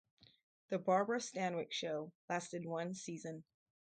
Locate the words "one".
2.65-2.95